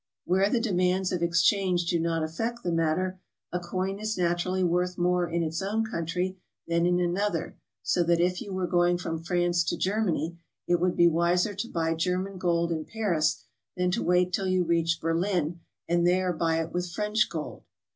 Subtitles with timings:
[0.25, 3.19] Where »the demands of exchange do not affect the matter,
[3.51, 8.19] a coin is naturally worth imore in its own country than in another, so that
[8.19, 12.39] if you were going from France to Germany it would be wiser to buy German
[12.39, 13.43] gold in Paris
[13.77, 17.61] than to wait till you reached Berlin and there buy it with Frenc'h gold.